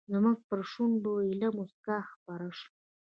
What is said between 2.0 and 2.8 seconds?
خپره شوه.